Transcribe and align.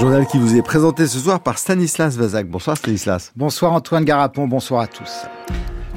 Journal 0.00 0.26
qui 0.26 0.38
vous 0.38 0.56
est 0.56 0.62
présenté 0.62 1.06
ce 1.06 1.18
soir 1.18 1.40
par 1.40 1.58
Stanislas 1.58 2.16
Vazak. 2.16 2.48
Bonsoir 2.48 2.74
Stanislas. 2.74 3.32
Bonsoir 3.36 3.74
Antoine 3.74 4.02
Garapon, 4.02 4.46
bonsoir 4.46 4.80
à 4.80 4.86
tous. 4.86 5.26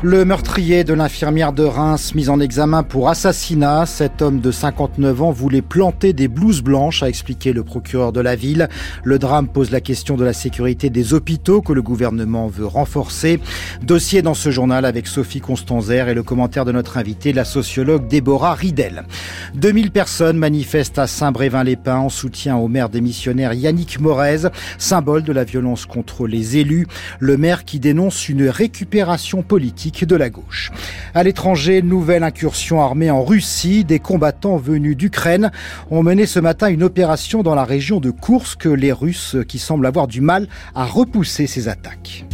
Le 0.05 0.25
meurtrier 0.25 0.83
de 0.83 0.93
l'infirmière 0.93 1.53
de 1.53 1.63
Reims 1.63 2.13
mis 2.13 2.27
en 2.27 2.41
examen 2.41 2.83
pour 2.83 3.07
assassinat. 3.07 3.85
Cet 3.85 4.21
homme 4.21 4.41
de 4.41 4.51
59 4.51 5.21
ans 5.21 5.31
voulait 5.31 5.61
planter 5.61 6.11
des 6.11 6.27
blouses 6.27 6.61
blanches, 6.61 7.03
a 7.03 7.07
expliqué 7.07 7.53
le 7.53 7.63
procureur 7.63 8.11
de 8.11 8.19
la 8.19 8.35
ville. 8.35 8.67
Le 9.05 9.17
drame 9.17 9.47
pose 9.47 9.71
la 9.71 9.79
question 9.79 10.17
de 10.17 10.25
la 10.25 10.33
sécurité 10.33 10.89
des 10.89 11.13
hôpitaux 11.13 11.61
que 11.61 11.71
le 11.71 11.81
gouvernement 11.81 12.47
veut 12.47 12.65
renforcer. 12.65 13.39
Dossier 13.81 14.21
dans 14.21 14.33
ce 14.33 14.51
journal 14.51 14.83
avec 14.83 15.07
Sophie 15.07 15.39
Constanzer 15.39 16.09
et 16.09 16.13
le 16.13 16.21
commentaire 16.23 16.65
de 16.65 16.73
notre 16.73 16.97
invité, 16.97 17.31
la 17.31 17.45
sociologue 17.45 18.05
Déborah 18.05 18.55
Ridel. 18.55 19.03
2000 19.55 19.91
personnes 19.91 20.37
manifestent 20.37 20.99
à 20.99 21.07
Saint-Brévin-les-Pins 21.07 21.99
en 21.99 22.09
soutien 22.09 22.57
au 22.57 22.67
maire 22.67 22.89
démissionnaire 22.89 23.53
Yannick 23.53 24.01
Morez, 24.01 24.49
symbole 24.77 25.23
de 25.23 25.31
la 25.31 25.45
violence 25.45 25.85
contre 25.85 26.27
les 26.27 26.57
élus. 26.57 26.87
Le 27.19 27.37
maire 27.37 27.63
qui 27.63 27.79
dénonce 27.79 28.27
une 28.27 28.49
récupération 28.49 29.43
politique 29.43 29.92
de 30.01 30.15
la 30.15 30.29
gauche. 30.29 30.71
À 31.13 31.23
l'étranger, 31.23 31.81
nouvelle 31.81 32.23
incursion 32.23 32.81
armée 32.81 33.11
en 33.11 33.23
Russie. 33.23 33.83
Des 33.83 33.99
combattants 33.99 34.57
venus 34.57 34.97
d'Ukraine 34.97 35.51
ont 35.91 36.03
mené 36.03 36.25
ce 36.25 36.39
matin 36.39 36.67
une 36.67 36.83
opération 36.83 37.43
dans 37.43 37.55
la 37.55 37.63
région 37.63 37.99
de 37.99 38.11
Kursk. 38.11 38.65
Les 38.65 38.91
Russes 38.91 39.37
qui 39.47 39.59
semblent 39.59 39.85
avoir 39.85 40.07
du 40.07 40.21
mal 40.21 40.47
à 40.73 40.85
repousser 40.85 41.47
ces 41.47 41.67
attaques. 41.67 42.25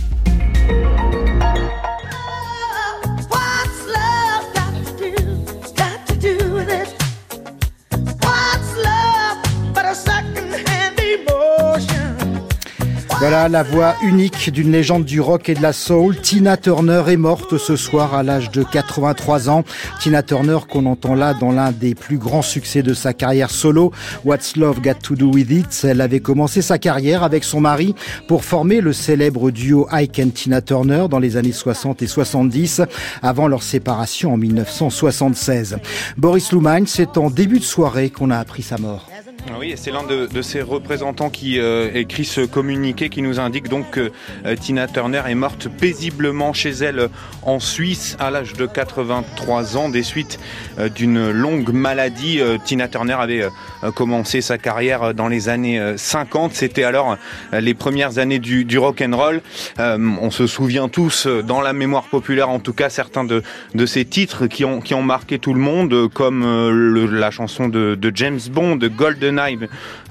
Voilà 13.29 13.47
la 13.47 13.61
voix 13.61 13.93
unique 14.01 14.51
d'une 14.51 14.71
légende 14.71 15.05
du 15.05 15.21
rock 15.21 15.49
et 15.49 15.53
de 15.53 15.61
la 15.61 15.71
soul. 15.71 16.19
Tina 16.19 16.57
Turner 16.57 17.03
est 17.09 17.15
morte 17.15 17.59
ce 17.59 17.75
soir 17.75 18.15
à 18.15 18.23
l'âge 18.23 18.49
de 18.49 18.63
83 18.63 19.49
ans. 19.49 19.63
Tina 19.99 20.23
Turner 20.23 20.57
qu'on 20.67 20.87
entend 20.87 21.13
là 21.13 21.35
dans 21.35 21.51
l'un 21.51 21.71
des 21.71 21.93
plus 21.93 22.17
grands 22.17 22.41
succès 22.41 22.81
de 22.81 22.95
sa 22.95 23.13
carrière 23.13 23.51
solo, 23.51 23.91
What's 24.25 24.55
Love 24.55 24.81
Got 24.81 24.95
to 25.03 25.15
Do 25.15 25.31
With 25.31 25.51
It? 25.51 25.85
Elle 25.87 26.01
avait 26.01 26.21
commencé 26.21 26.63
sa 26.63 26.79
carrière 26.79 27.21
avec 27.21 27.43
son 27.43 27.61
mari 27.61 27.93
pour 28.27 28.43
former 28.43 28.81
le 28.81 28.93
célèbre 28.93 29.51
duo 29.51 29.87
Ike 29.91 30.19
and 30.25 30.29
Tina 30.29 30.63
Turner 30.63 31.05
dans 31.07 31.19
les 31.19 31.37
années 31.37 31.51
60 31.51 32.01
et 32.01 32.07
70 32.07 32.81
avant 33.21 33.47
leur 33.47 33.61
séparation 33.61 34.33
en 34.33 34.37
1976. 34.37 35.77
Boris 36.17 36.51
Lumagne, 36.51 36.85
c'est 36.87 37.15
en 37.15 37.29
début 37.29 37.59
de 37.59 37.63
soirée 37.63 38.09
qu'on 38.09 38.31
a 38.31 38.39
appris 38.39 38.63
sa 38.63 38.79
mort. 38.79 39.07
Oui, 39.57 39.73
c'est 39.77 39.91
l'un 39.91 40.03
de, 40.03 40.41
ces 40.41 40.61
représentants 40.61 41.29
qui 41.29 41.59
euh, 41.59 41.89
écrit 41.93 42.25
ce 42.25 42.41
communiqué 42.41 43.09
qui 43.09 43.21
nous 43.21 43.39
indique 43.39 43.67
donc 43.67 43.89
que 43.91 44.11
euh, 44.45 44.55
Tina 44.55 44.87
Turner 44.87 45.23
est 45.27 45.35
morte 45.35 45.69
paisiblement 45.69 46.53
chez 46.53 46.69
elle 46.69 47.09
en 47.43 47.59
Suisse 47.59 48.15
à 48.19 48.31
l'âge 48.31 48.53
de 48.53 48.65
83 48.65 49.77
ans 49.77 49.89
des 49.89 50.03
suites 50.03 50.39
euh, 50.77 50.89
d'une 50.89 51.31
longue 51.31 51.71
maladie. 51.71 52.41
Tina 52.65 52.87
Turner 52.87 53.17
avait 53.19 53.47
commencé 53.95 54.41
sa 54.41 54.57
carrière 54.57 55.13
dans 55.13 55.27
les 55.27 55.49
années 55.49 55.93
50. 55.95 56.53
C'était 56.53 56.83
alors 56.83 57.17
les 57.51 57.73
premières 57.73 58.17
années 58.17 58.39
du, 58.39 58.65
du 58.65 58.77
rock 58.77 59.01
and 59.01 59.15
roll. 59.15 59.41
on 59.77 60.31
se 60.31 60.47
souvient 60.47 60.89
tous, 60.89 61.27
dans 61.27 61.61
la 61.61 61.73
mémoire 61.73 62.03
populaire 62.03 62.49
en 62.49 62.59
tout 62.59 62.73
cas, 62.73 62.89
certains 62.89 63.23
de, 63.23 63.43
de 63.73 63.85
ces 63.85 64.05
titres 64.05 64.47
qui 64.47 64.65
ont, 64.65 65.03
marqué 65.03 65.39
tout 65.39 65.53
le 65.53 65.59
monde, 65.59 66.09
comme 66.13 67.09
la 67.11 67.31
chanson 67.31 67.67
de, 67.67 67.95
de 67.95 68.11
James 68.15 68.39
Bond, 68.51 68.75
de 68.75 68.87
Golden 68.87 69.28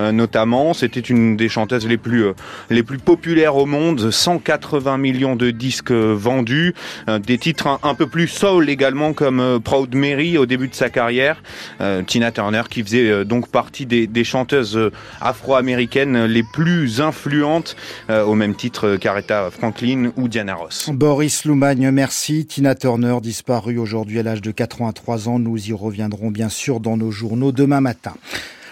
euh, 0.00 0.12
notamment. 0.12 0.74
C'était 0.74 1.00
une 1.00 1.36
des 1.36 1.48
chanteuses 1.48 1.86
les 1.86 1.97
plus 1.97 2.24
euh, 2.24 2.33
les 2.70 2.83
plus 2.83 2.98
populaires 2.98 3.56
au 3.56 3.66
monde, 3.66 4.10
180 4.10 4.98
millions 4.98 5.36
de 5.36 5.50
disques 5.50 5.92
vendus, 5.92 6.75
euh, 7.09 7.19
des 7.19 7.38
titres 7.38 7.78
un, 7.82 7.94
peu 7.94 8.06
plus 8.06 8.28
soul 8.28 8.69
également 8.70 9.12
comme 9.12 9.60
Proud 9.62 9.94
Mary 9.94 10.38
au 10.38 10.47
début 10.47 10.69
de 10.69 10.75
sa 10.75 10.91
carrière. 10.91 11.42
Tina 12.06 12.31
Turner 12.31 12.62
qui 12.70 12.82
faisait 12.82 13.25
donc 13.25 13.48
partie 13.48 13.87
des, 13.87 14.06
des 14.06 14.25
chanteuses 14.25 14.78
afro-américaines 15.21 16.25
les 16.26 16.42
plus 16.42 17.00
influentes 17.00 17.76
au 18.09 18.34
même 18.34 18.54
titre 18.54 18.97
qu'Aretha 18.97 19.50
Franklin 19.50 20.12
ou 20.16 20.28
Diana 20.28 20.54
Ross. 20.54 20.91
Boris 20.92 21.44
Loumagne, 21.44 21.91
merci. 21.91 22.47
Tina 22.47 22.75
Turner 22.75 23.19
disparue 23.21 23.78
aujourd'hui 23.78 24.21
à 24.21 24.22
l'âge 24.22 24.42
de 24.42 24.50
83 24.50 25.28
ans. 25.28 25.38
Nous 25.38 25.71
y 25.71 25.72
reviendrons 25.72 26.31
bien 26.31 26.48
sûr 26.48 26.81
dans 26.81 26.97
nos 26.97 27.10
journaux 27.10 27.53
demain 27.53 27.81
matin. 27.81 28.15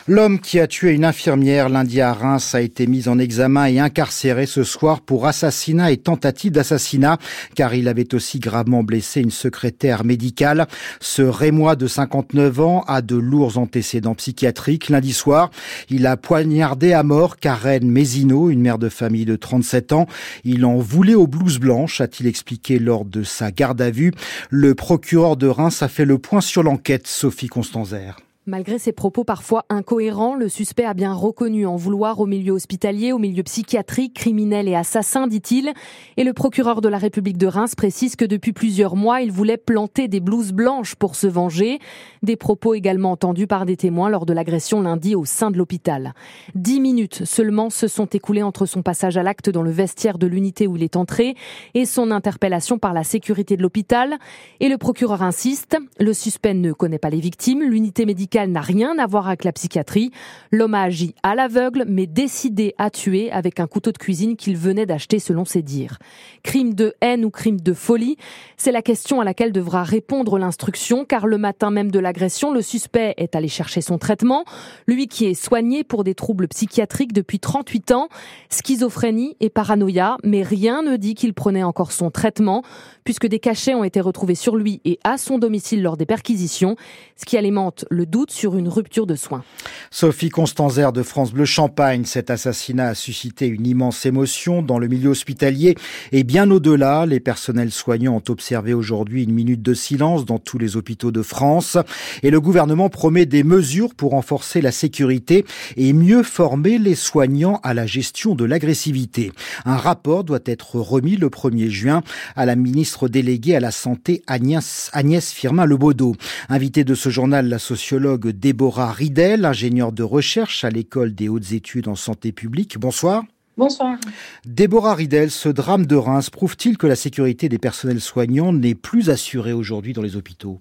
L'homme 0.08 0.38
qui 0.38 0.60
a 0.60 0.68
tué 0.68 0.92
une 0.92 1.04
infirmière 1.04 1.68
lundi 1.68 2.00
à 2.00 2.12
Reims 2.12 2.54
a 2.54 2.60
été 2.60 2.86
mis 2.86 3.08
en 3.08 3.18
examen 3.18 3.66
et 3.66 3.80
incarcéré 3.80 4.46
ce 4.46 4.62
soir 4.62 5.00
pour 5.00 5.26
assassinat 5.26 5.90
et 5.90 5.96
tentative 5.96 6.52
d'assassinat, 6.52 7.18
car 7.56 7.74
il 7.74 7.88
avait 7.88 8.14
aussi 8.14 8.38
gravement 8.38 8.84
blessé 8.84 9.20
une 9.20 9.32
secrétaire 9.32 10.04
médicale. 10.04 10.68
Ce 11.00 11.22
Rémois 11.22 11.74
de 11.74 11.88
59 11.88 12.60
ans 12.60 12.84
a 12.86 13.02
de 13.02 13.16
lourds 13.16 13.58
antécédents 13.58 14.14
psychiatriques. 14.14 14.90
Lundi 14.90 15.12
soir, 15.12 15.50
il 15.90 16.06
a 16.06 16.16
poignardé 16.16 16.92
à 16.92 17.02
mort 17.02 17.38
Karen 17.38 17.90
Mézino, 17.90 18.48
une 18.48 18.60
mère 18.60 18.78
de 18.78 18.88
famille 18.88 19.24
de 19.24 19.34
37 19.34 19.92
ans. 19.92 20.06
Il 20.44 20.64
en 20.64 20.76
voulait 20.76 21.16
aux 21.16 21.26
blouses 21.26 21.58
blanches, 21.58 22.00
a-t-il 22.00 22.28
expliqué 22.28 22.78
lors 22.78 23.06
de 23.06 23.24
sa 23.24 23.50
garde 23.50 23.82
à 23.82 23.90
vue. 23.90 24.12
Le 24.50 24.76
procureur 24.76 25.36
de 25.36 25.48
Reims 25.48 25.82
a 25.82 25.88
fait 25.88 26.04
le 26.04 26.18
point 26.18 26.40
sur 26.40 26.62
l'enquête, 26.62 27.08
Sophie 27.08 27.48
Constanzer. 27.48 28.16
Malgré 28.48 28.78
ses 28.78 28.92
propos 28.92 29.24
parfois 29.24 29.64
incohérents, 29.70 30.36
le 30.36 30.48
suspect 30.48 30.84
a 30.84 30.94
bien 30.94 31.12
reconnu 31.12 31.66
en 31.66 31.74
vouloir 31.74 32.20
au 32.20 32.26
milieu 32.26 32.52
hospitalier, 32.52 33.10
au 33.10 33.18
milieu 33.18 33.42
psychiatrique, 33.42 34.14
criminel 34.14 34.68
et 34.68 34.76
assassin, 34.76 35.26
dit-il. 35.26 35.72
Et 36.16 36.22
le 36.22 36.32
procureur 36.32 36.80
de 36.80 36.88
la 36.88 36.98
République 36.98 37.38
de 37.38 37.48
Reims 37.48 37.74
précise 37.74 38.14
que 38.14 38.24
depuis 38.24 38.52
plusieurs 38.52 38.94
mois, 38.94 39.20
il 39.20 39.32
voulait 39.32 39.56
planter 39.56 40.06
des 40.06 40.20
blouses 40.20 40.52
blanches 40.52 40.94
pour 40.94 41.16
se 41.16 41.26
venger. 41.26 41.80
Des 42.22 42.36
propos 42.36 42.74
également 42.74 43.10
entendus 43.10 43.48
par 43.48 43.66
des 43.66 43.76
témoins 43.76 44.10
lors 44.10 44.26
de 44.26 44.32
l'agression 44.32 44.80
lundi 44.80 45.16
au 45.16 45.24
sein 45.24 45.50
de 45.50 45.58
l'hôpital. 45.58 46.14
Dix 46.54 46.78
minutes 46.78 47.24
seulement 47.24 47.68
se 47.68 47.88
sont 47.88 48.06
écoulées 48.06 48.44
entre 48.44 48.64
son 48.64 48.82
passage 48.82 49.16
à 49.16 49.24
l'acte 49.24 49.50
dans 49.50 49.62
le 49.62 49.72
vestiaire 49.72 50.18
de 50.18 50.28
l'unité 50.28 50.68
où 50.68 50.76
il 50.76 50.84
est 50.84 50.94
entré 50.94 51.34
et 51.74 51.84
son 51.84 52.12
interpellation 52.12 52.78
par 52.78 52.92
la 52.92 53.02
sécurité 53.02 53.56
de 53.56 53.62
l'hôpital. 53.62 54.18
Et 54.60 54.68
le 54.68 54.78
procureur 54.78 55.24
insiste, 55.24 55.76
le 55.98 56.12
suspect 56.12 56.54
ne 56.54 56.72
connaît 56.72 57.00
pas 57.00 57.10
les 57.10 57.18
victimes, 57.18 57.64
l'unité 57.64 58.06
médicale 58.06 58.35
n'a 58.44 58.60
rien 58.60 58.98
à 58.98 59.06
voir 59.06 59.28
avec 59.28 59.44
la 59.44 59.52
psychiatrie. 59.52 60.10
L'homme 60.52 60.74
a 60.74 60.82
agi 60.82 61.14
à 61.22 61.34
l'aveugle, 61.34 61.84
mais 61.88 62.06
décidé 62.06 62.74
à 62.76 62.90
tuer 62.90 63.32
avec 63.32 63.60
un 63.60 63.66
couteau 63.66 63.92
de 63.92 63.98
cuisine 63.98 64.36
qu'il 64.36 64.56
venait 64.56 64.84
d'acheter 64.84 65.18
selon 65.18 65.44
ses 65.44 65.62
dires. 65.62 65.98
Crime 66.42 66.74
de 66.74 66.94
haine 67.00 67.24
ou 67.24 67.30
crime 67.30 67.60
de 67.60 67.72
folie? 67.72 68.16
C'est 68.56 68.72
la 68.72 68.82
question 68.82 69.20
à 69.20 69.24
laquelle 69.24 69.52
devra 69.52 69.82
répondre 69.82 70.38
l'instruction, 70.38 71.04
car 71.04 71.26
le 71.26 71.38
matin 71.38 71.70
même 71.70 71.90
de 71.90 71.98
l'agression, 71.98 72.52
le 72.52 72.62
suspect 72.62 73.14
est 73.16 73.34
allé 73.34 73.48
chercher 73.48 73.80
son 73.80 73.96
traitement. 73.96 74.44
Lui 74.86 75.08
qui 75.08 75.24
est 75.24 75.34
soigné 75.34 75.84
pour 75.84 76.04
des 76.04 76.14
troubles 76.14 76.48
psychiatriques 76.48 77.12
depuis 77.12 77.38
38 77.38 77.92
ans, 77.92 78.08
schizophrénie 78.50 79.36
et 79.40 79.48
paranoïa, 79.50 80.16
mais 80.24 80.42
rien 80.42 80.82
ne 80.82 80.96
dit 80.96 81.14
qu'il 81.14 81.32
prenait 81.32 81.62
encore 81.62 81.92
son 81.92 82.10
traitement, 82.10 82.62
puisque 83.04 83.26
des 83.26 83.38
cachets 83.38 83.74
ont 83.74 83.84
été 83.84 84.00
retrouvés 84.00 84.34
sur 84.34 84.56
lui 84.56 84.80
et 84.84 84.98
à 85.04 85.16
son 85.16 85.38
domicile 85.38 85.82
lors 85.82 85.96
des 85.96 86.06
perquisitions, 86.06 86.76
ce 87.16 87.24
qui 87.24 87.36
alimente 87.36 87.84
le 87.90 88.04
doute 88.06 88.25
sur 88.30 88.56
une 88.56 88.68
rupture 88.68 89.06
de 89.06 89.14
soins. 89.14 89.44
Sophie 89.90 90.28
Constanzer 90.28 90.92
de 90.92 91.02
France 91.02 91.32
Bleu 91.32 91.44
Champagne, 91.44 92.04
cet 92.04 92.30
assassinat 92.30 92.88
a 92.88 92.94
suscité 92.94 93.46
une 93.46 93.66
immense 93.66 94.06
émotion 94.06 94.62
dans 94.62 94.78
le 94.78 94.88
milieu 94.88 95.10
hospitalier 95.10 95.74
et 96.12 96.24
bien 96.24 96.50
au-delà. 96.50 97.06
Les 97.06 97.20
personnels 97.20 97.72
soignants 97.72 98.16
ont 98.16 98.30
observé 98.30 98.74
aujourd'hui 98.74 99.24
une 99.24 99.32
minute 99.32 99.62
de 99.62 99.74
silence 99.74 100.24
dans 100.24 100.38
tous 100.38 100.58
les 100.58 100.76
hôpitaux 100.76 101.12
de 101.12 101.22
France 101.22 101.76
et 102.22 102.30
le 102.30 102.40
gouvernement 102.40 102.88
promet 102.88 103.26
des 103.26 103.44
mesures 103.44 103.94
pour 103.94 104.12
renforcer 104.12 104.60
la 104.60 104.72
sécurité 104.72 105.44
et 105.76 105.92
mieux 105.92 106.22
former 106.22 106.78
les 106.78 106.94
soignants 106.94 107.60
à 107.62 107.74
la 107.74 107.86
gestion 107.86 108.34
de 108.34 108.44
l'agressivité. 108.44 109.32
Un 109.64 109.76
rapport 109.76 110.24
doit 110.24 110.40
être 110.46 110.76
remis 110.76 111.16
le 111.16 111.28
1er 111.28 111.68
juin 111.68 112.02
à 112.34 112.46
la 112.46 112.56
ministre 112.56 113.08
déléguée 113.08 113.56
à 113.56 113.60
la 113.60 113.70
santé 113.70 114.22
Agnès, 114.26 114.90
Agnès 114.92 115.32
Firmin-Lebaudot. 115.32 116.16
Invité 116.48 116.84
de 116.84 116.94
ce 116.94 117.10
journal, 117.10 117.48
la 117.48 117.58
sociologue 117.58 118.15
Déborah 118.16 118.92
Ridel, 118.92 119.44
ingénieure 119.44 119.92
de 119.92 120.02
recherche 120.02 120.64
à 120.64 120.70
l'école 120.70 121.14
des 121.14 121.28
hautes 121.28 121.52
études 121.52 121.88
en 121.88 121.94
santé 121.94 122.32
publique. 122.32 122.78
Bonsoir. 122.78 123.24
Bonsoir. 123.56 123.96
Déborah 124.44 124.94
Ridel, 124.94 125.30
ce 125.30 125.48
drame 125.48 125.86
de 125.86 125.96
Reims 125.96 126.28
prouve-t-il 126.28 126.76
que 126.76 126.86
la 126.86 126.96
sécurité 126.96 127.48
des 127.48 127.58
personnels 127.58 128.00
soignants 128.00 128.52
n'est 128.52 128.74
plus 128.74 129.08
assurée 129.08 129.52
aujourd'hui 129.52 129.92
dans 129.92 130.02
les 130.02 130.16
hôpitaux? 130.16 130.58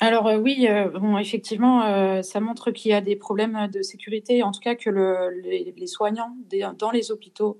Alors 0.00 0.26
euh, 0.26 0.38
oui, 0.38 0.66
euh, 0.68 0.88
bon, 0.98 1.18
effectivement, 1.18 1.84
euh, 1.84 2.22
ça 2.22 2.40
montre 2.40 2.70
qu'il 2.70 2.90
y 2.90 2.94
a 2.94 3.02
des 3.02 3.16
problèmes 3.16 3.68
de 3.70 3.82
sécurité, 3.82 4.42
en 4.42 4.50
tout 4.50 4.60
cas 4.60 4.74
que 4.74 4.88
les, 4.88 5.86
soignants 5.86 6.34
dans 6.78 6.90
les 6.90 7.10
hôpitaux 7.10 7.58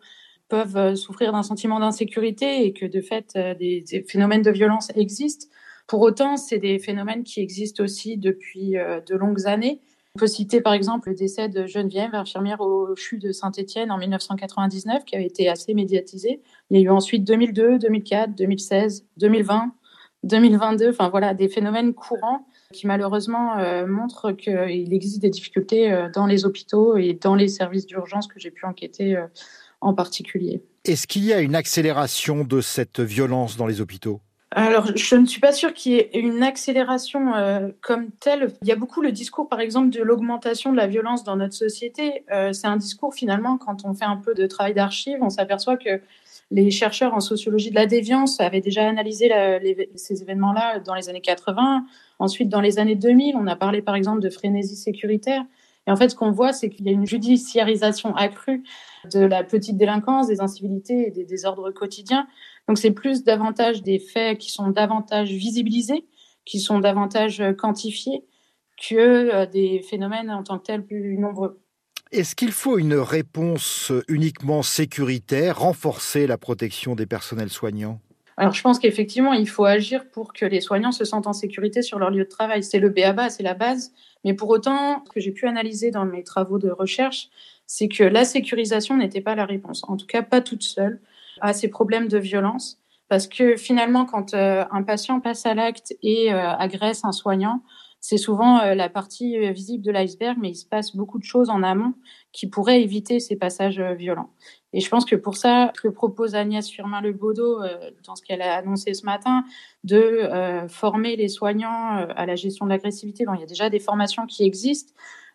peuvent 0.49 0.95
souffrir 0.95 1.33
d'un 1.33 1.43
sentiment 1.43 1.79
d'insécurité 1.79 2.65
et 2.65 2.73
que 2.73 2.87
de 2.87 3.01
fait 3.03 3.39
des, 3.59 4.05
phénomènes 4.09 4.43
de 4.43 4.51
violence 4.51 4.91
existent. 4.97 5.47
Pour 5.91 6.03
autant, 6.03 6.37
c'est 6.37 6.61
des 6.61 6.79
phénomènes 6.79 7.25
qui 7.25 7.41
existent 7.41 7.83
aussi 7.83 8.17
depuis 8.17 8.75
de 8.75 9.17
longues 9.17 9.49
années 9.49 9.81
On 10.15 10.21
peut 10.21 10.29
citer 10.29 10.61
par 10.61 10.73
exemple 10.73 11.09
le 11.09 11.17
décès 11.17 11.49
de 11.49 11.67
Geneviève, 11.67 12.15
infirmière 12.15 12.61
au 12.61 12.95
CHU 12.95 13.19
de 13.19 13.33
Saint-Étienne 13.33 13.91
en 13.91 13.99
1999, 13.99 15.05
qui 15.05 15.17
avait 15.17 15.27
été 15.27 15.49
assez 15.49 15.75
médiatisé. 15.75 16.43
Il 16.71 16.79
y 16.79 16.81
a 16.81 16.85
eu 16.85 16.91
ensuite 16.91 17.25
2002, 17.25 17.81
2004, 17.81 18.37
2016, 18.37 19.05
2020, 19.17 19.73
2022, 20.23 20.91
enfin 20.91 21.09
voilà, 21.09 21.35
des 21.35 21.49
phénomènes 21.49 21.93
courants 21.93 22.47
qui 22.73 22.87
malheureusement 22.87 23.59
euh, 23.59 23.85
montrent 23.87 24.33
qu'il 24.33 24.95
existe 24.95 25.21
des 25.21 25.31
difficultés 25.31 25.93
euh, 25.93 26.09
dans 26.15 26.27
les 26.27 26.45
hôpitaux 26.45 26.97
et 26.97 27.15
dans 27.15 27.35
les 27.35 27.49
services 27.49 27.87
d'urgence 27.87 28.29
que 28.29 28.39
j'ai 28.39 28.53
pu 28.53 28.65
enquêter 28.65 29.17
euh, 29.17 29.27
en 29.81 29.93
particulier. 29.95 30.63
Est-ce 30.85 31.07
qu'il 31.07 31.25
y 31.25 31.33
a 31.33 31.41
une 31.41 31.57
accélération 31.57 32.45
de 32.45 32.61
cette 32.61 33.01
violence 33.01 33.57
dans 33.57 33.67
les 33.67 33.81
hôpitaux? 33.81 34.21
Alors, 34.53 34.89
je 34.97 35.15
ne 35.15 35.27
suis 35.27 35.41
pas 35.41 35.53
sûre 35.53 35.73
qu'il 35.73 35.93
y 35.93 35.97
ait 35.97 36.11
une 36.13 36.43
accélération 36.43 37.33
comme 37.81 38.11
telle. 38.11 38.53
Il 38.63 38.69
y 38.69 38.73
a 38.73 38.77
beaucoup 38.77 39.01
le 39.01 39.13
discours, 39.13 39.49
par 39.49 39.61
exemple, 39.61 39.91
de 39.91 40.03
l'augmentation 40.03 40.73
de 40.73 40.77
la 40.77 40.89
violence 40.89 41.23
dans 41.23 41.37
notre 41.37 41.55
société. 41.55 42.25
c'est 42.53 42.67
un 42.67 42.77
discours, 42.77 43.15
finalement, 43.15 43.59
quand 43.59 43.85
on 43.85 43.95
fait 43.95 44.05
un 44.05 44.17
peu 44.17 44.35
de 44.35 44.47
travail 44.47 44.75
d'archives, 44.75 45.19
on 45.21 45.31
s'aperçoit 45.31 45.77
que 45.77 46.01
les 46.51 46.71
chercheurs 46.73 47.15
en 47.15 47.21
sociologie 47.21 47.71
de 47.71 47.77
la 47.77 47.87
déviance 47.87 48.41
avaient 48.41 48.61
déjà 48.61 48.89
analysé 48.89 49.31
ces 49.95 50.23
événements-là 50.23 50.81
dans 50.81 50.97
les 50.97 51.09
années 51.09 51.21
80. 51.21 51.85
Ensuite, 52.19 52.49
dans 52.49 52.61
les 52.61 52.81
années 52.81 52.97
2000, 52.97 53.37
on 53.37 53.47
a 53.47 53.55
parlé 53.55 53.83
par 53.83 53.95
exemple 53.95 54.21
de 54.21 54.31
frénésie 54.31 54.75
sécuritaire. 54.75 55.45
Et 55.87 55.93
en 55.93 55.97
fait, 55.97 56.11
ce 56.11 56.15
qu'on 56.15 56.31
voit, 56.31 56.53
c'est 56.53 56.69
qu'il 56.69 56.87
y 56.87 56.89
a 56.89 56.93
une 56.93 57.07
judiciarisation 57.07 58.15
accrue 58.15 58.63
de 59.11 59.21
la 59.21 59.45
petite 59.45 59.77
délinquance, 59.77 60.27
des 60.27 60.41
incivilités 60.41 61.07
et 61.07 61.11
des 61.11 61.25
désordres 61.25 61.73
quotidiens. 61.73 62.27
Donc, 62.71 62.79
c'est 62.79 62.93
plus 62.93 63.25
davantage 63.25 63.83
des 63.83 63.99
faits 63.99 64.39
qui 64.39 64.53
sont 64.53 64.69
davantage 64.69 65.33
visibilisés, 65.33 66.07
qui 66.45 66.61
sont 66.61 66.79
davantage 66.79 67.43
quantifiés, 67.59 68.23
que 68.81 68.95
euh, 68.95 69.45
des 69.45 69.83
phénomènes 69.83 70.31
en 70.31 70.45
tant 70.45 70.61
que 70.61 70.67
tels 70.67 70.87
plus 70.87 71.19
nombreux. 71.19 71.61
Est-ce 72.13 72.37
qu'il 72.37 72.53
faut 72.53 72.79
une 72.79 72.95
réponse 72.95 73.91
uniquement 74.07 74.63
sécuritaire, 74.63 75.59
renforcer 75.59 76.29
la 76.29 76.39
protection 76.39 76.95
des 76.95 77.07
personnels 77.07 77.51
soignants? 77.51 77.99
Alors, 78.37 78.53
je 78.55 78.63
pense 78.63 78.79
qu'effectivement, 78.79 79.33
il 79.33 79.49
faut 79.49 79.65
agir 79.65 80.09
pour 80.09 80.33
que 80.33 80.45
les 80.45 80.61
soignants 80.61 80.93
se 80.93 81.05
sentent 81.05 81.27
en 81.27 81.33
sécurité 81.33 81.83
sur 81.83 81.99
leur 81.99 82.11
lieu 82.11 82.23
de 82.23 82.29
travail. 82.29 82.63
C'est 82.63 82.79
le 82.79 82.91
BABA, 82.91 83.31
c'est 83.31 83.43
la 83.43 83.55
base. 83.55 83.91
Mais 84.25 84.35
pour 84.35 84.49
autant, 84.49 85.03
ce 85.09 85.11
que 85.11 85.19
j'ai 85.19 85.33
pu 85.33 85.49
analyser 85.49 85.91
dans 85.91 86.05
mes 86.05 86.23
travaux 86.23 86.61
de 86.61 86.71
recherche, 86.71 87.31
c'est 87.67 87.89
que 87.89 88.05
la 88.05 88.25
sécurisation 88.25 88.97
n'était 88.97 89.21
pas 89.21 89.35
la 89.35 89.45
réponse. 89.45 89.83
En 89.89 89.97
tout 89.97 90.07
cas, 90.07 90.23
pas 90.23 90.41
toute 90.41 90.63
seule 90.63 91.01
à 91.41 91.53
ces 91.53 91.69
problèmes 91.69 92.09
de 92.09 92.19
violence. 92.19 92.79
Parce 93.09 93.27
que 93.27 93.57
finalement, 93.57 94.05
quand 94.05 94.35
euh, 94.35 94.65
un 94.71 94.83
patient 94.83 95.21
passe 95.21 95.45
à 95.45 95.55
l'acte 95.55 95.95
et 96.03 96.33
euh, 96.33 96.51
agresse 96.51 97.05
un 97.05 97.13
soignant, 97.13 97.63
c'est 98.01 98.17
souvent 98.17 98.61
euh, 98.61 98.75
la 98.75 98.89
partie 98.89 99.37
euh, 99.37 99.53
visible 99.53 99.85
de 99.85 99.93
l'iceberg, 99.93 100.39
mais 100.41 100.51
il 100.51 100.55
se 100.55 100.65
passe 100.65 100.97
beaucoup 100.97 101.19
de 101.19 101.25
choses 101.25 101.51
en 101.51 101.63
amont 101.63 101.93
qui 102.33 102.47
pourraient 102.47 102.83
éviter 102.83 103.21
ces 103.21 103.37
passages 103.37 103.79
euh, 103.79 103.93
violents. 103.93 104.31
Et 104.73 104.81
je 104.81 104.89
pense 104.89 105.05
que 105.05 105.17
pour 105.17 105.37
ça, 105.37 105.71
ce 105.77 105.83
que 105.83 105.89
propose 105.89 106.35
Agnès 106.35 106.67
Firmin-Lebaudot 106.69 107.59
dans 108.07 108.15
ce 108.15 108.23
qu'elle 108.23 108.41
a 108.41 108.57
annoncé 108.57 108.95
ce 108.95 109.05
matin, 109.05 109.43
de 109.83 110.31
former 110.69 111.17
les 111.17 111.27
soignants 111.27 112.07
à 112.09 112.25
la 112.25 112.37
gestion 112.37 112.67
de 112.67 112.71
l'agressivité, 112.71 113.25
il 113.35 113.41
y 113.41 113.43
a 113.43 113.47
déjà 113.47 113.69
des 113.69 113.81
formations 113.81 114.27
qui 114.27 114.45
existent, 114.45 114.93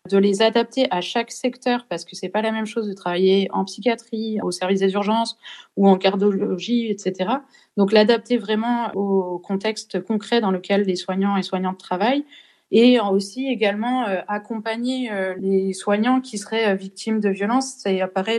de 0.08 0.18
les 0.18 0.42
adapter 0.42 0.86
à 0.90 1.00
chaque 1.00 1.30
secteur 1.30 1.86
parce 1.88 2.04
que 2.04 2.16
c'est 2.16 2.28
pas 2.28 2.42
la 2.42 2.52
même 2.52 2.66
chose 2.66 2.88
de 2.88 2.94
travailler 2.94 3.48
en 3.52 3.64
psychiatrie, 3.64 4.38
au 4.42 4.50
service 4.50 4.80
des 4.80 4.92
urgences 4.92 5.38
ou 5.76 5.88
en 5.88 5.96
cardiologie, 5.96 6.88
etc. 6.90 7.30
Donc 7.76 7.92
l'adapter 7.92 8.38
vraiment 8.38 8.90
au 8.94 9.38
contexte 9.38 10.00
concret 10.00 10.40
dans 10.40 10.50
lequel 10.50 10.82
les 10.82 10.96
soignants 10.96 11.36
et 11.36 11.42
soignantes 11.42 11.78
travaillent 11.78 12.24
et 12.70 12.98
aussi 13.00 13.46
également 13.48 14.06
euh, 14.06 14.20
accompagner 14.28 15.10
euh, 15.12 15.34
les 15.38 15.72
soignants 15.72 16.20
qui 16.20 16.38
seraient 16.38 16.72
euh, 16.72 16.74
victimes 16.74 17.20
de 17.20 17.28
violences. 17.28 17.76
Ça 17.78 17.90
apparaît 18.02 18.38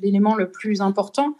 l'élément 0.00 0.34
le 0.34 0.50
plus 0.50 0.80
important. 0.80 1.36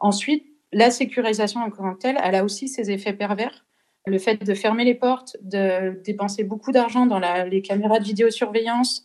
Ensuite, 0.00 0.44
la 0.72 0.90
sécurisation 0.90 1.60
en 1.60 1.70
tant 1.70 1.94
que 1.94 1.98
telle, 1.98 2.18
elle 2.22 2.34
a 2.34 2.44
aussi 2.44 2.68
ses 2.68 2.90
effets 2.90 3.14
pervers. 3.14 3.64
Le 4.08 4.18
fait 4.18 4.42
de 4.42 4.54
fermer 4.54 4.84
les 4.84 4.94
portes, 4.94 5.36
de 5.42 6.00
dépenser 6.04 6.44
beaucoup 6.44 6.72
d'argent 6.72 7.06
dans 7.06 7.20
les 7.44 7.62
caméras 7.62 7.98
de 7.98 8.04
vidéosurveillance, 8.04 9.04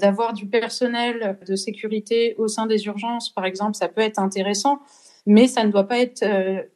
d'avoir 0.00 0.32
du 0.32 0.46
personnel 0.46 1.38
de 1.46 1.56
sécurité 1.56 2.34
au 2.38 2.48
sein 2.48 2.66
des 2.66 2.86
urgences, 2.86 3.30
par 3.30 3.44
exemple, 3.44 3.74
ça 3.74 3.88
peut 3.88 4.00
être 4.00 4.18
intéressant, 4.18 4.80
mais 5.26 5.46
ça 5.46 5.64
ne 5.64 5.70
doit 5.70 5.88
pas 5.88 5.98
être 5.98 6.24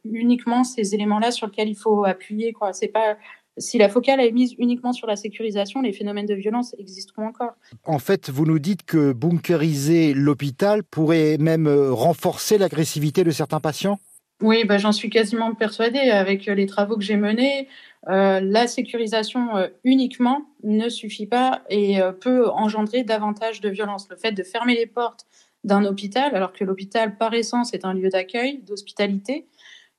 uniquement 0.05 0.63
ces 0.63 0.95
éléments-là 0.95 1.31
sur 1.31 1.47
lesquels 1.47 1.69
il 1.69 1.75
faut 1.75 2.05
appuyer. 2.05 2.53
C'est 2.73 2.87
pas 2.87 3.17
si 3.59 3.77
la 3.77 3.89
focale 3.89 4.21
est 4.21 4.31
mise 4.31 4.55
uniquement 4.57 4.93
sur 4.93 5.07
la 5.07 5.15
sécurisation, 5.15 5.81
les 5.81 5.91
phénomènes 5.91 6.25
de 6.25 6.33
violence 6.33 6.75
existeront 6.79 7.27
encore. 7.27 7.53
En 7.85 7.99
fait, 7.99 8.29
vous 8.29 8.45
nous 8.45 8.59
dites 8.59 8.83
que 8.83 9.11
bunkeriser 9.11 10.13
l'hôpital 10.13 10.83
pourrait 10.83 11.37
même 11.37 11.67
euh, 11.67 11.91
renforcer 11.91 12.57
l'agressivité 12.57 13.23
de 13.23 13.31
certains 13.31 13.59
patients? 13.59 13.99
Oui, 14.41 14.63
bah, 14.63 14.77
j'en 14.77 14.91
suis 14.91 15.09
quasiment 15.09 15.53
persuadée. 15.53 15.99
Avec 16.11 16.47
euh, 16.47 16.55
les 16.55 16.65
travaux 16.65 16.95
que 16.95 17.03
j'ai 17.03 17.17
menés, 17.17 17.67
euh, 18.07 18.39
la 18.39 18.67
sécurisation 18.67 19.49
uniquement 19.83 20.45
ne 20.63 20.87
suffit 20.89 21.27
pas 21.27 21.63
et 21.69 21.99
peut 22.21 22.49
engendrer 22.49 23.03
davantage 23.03 23.61
de 23.61 23.69
violence. 23.69 24.07
Le 24.09 24.15
fait 24.15 24.31
de 24.31 24.43
fermer 24.43 24.75
les 24.75 24.87
portes 24.87 25.25
d'un 25.63 25.83
hôpital, 25.85 26.35
alors 26.35 26.53
que 26.53 26.63
l'hôpital, 26.63 27.17
par 27.17 27.33
essence, 27.33 27.73
est 27.73 27.83
un 27.83 27.93
lieu 27.93 28.09
d'accueil, 28.09 28.59
d'hospitalité, 28.59 29.47